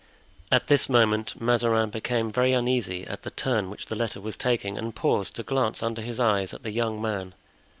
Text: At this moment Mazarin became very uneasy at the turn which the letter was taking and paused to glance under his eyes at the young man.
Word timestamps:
At 0.51 0.65
this 0.65 0.89
moment 0.89 1.39
Mazarin 1.39 1.91
became 1.91 2.31
very 2.31 2.53
uneasy 2.53 3.05
at 3.05 3.21
the 3.21 3.29
turn 3.29 3.69
which 3.69 3.85
the 3.85 3.95
letter 3.95 4.19
was 4.19 4.35
taking 4.35 4.75
and 4.75 4.95
paused 4.95 5.35
to 5.35 5.43
glance 5.43 5.83
under 5.83 6.01
his 6.01 6.19
eyes 6.19 6.55
at 6.55 6.63
the 6.63 6.71
young 6.71 6.99
man. 6.99 7.35